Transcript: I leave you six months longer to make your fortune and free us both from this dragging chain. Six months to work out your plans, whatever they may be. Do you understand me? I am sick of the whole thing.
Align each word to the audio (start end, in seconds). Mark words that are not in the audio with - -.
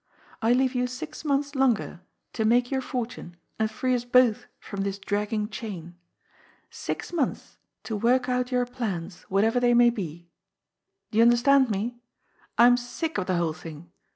I 0.41 0.53
leave 0.53 0.73
you 0.73 0.87
six 0.87 1.23
months 1.23 1.53
longer 1.53 2.01
to 2.33 2.43
make 2.43 2.71
your 2.71 2.81
fortune 2.81 3.37
and 3.59 3.69
free 3.69 3.93
us 3.93 4.03
both 4.03 4.47
from 4.59 4.81
this 4.81 4.97
dragging 4.97 5.47
chain. 5.49 5.93
Six 6.71 7.13
months 7.13 7.59
to 7.83 7.95
work 7.95 8.27
out 8.27 8.51
your 8.51 8.65
plans, 8.65 9.21
whatever 9.29 9.59
they 9.59 9.75
may 9.75 9.91
be. 9.91 10.31
Do 11.11 11.19
you 11.19 11.23
understand 11.23 11.69
me? 11.69 11.99
I 12.57 12.65
am 12.65 12.77
sick 12.77 13.19
of 13.19 13.27
the 13.27 13.37
whole 13.37 13.53
thing. 13.53 13.91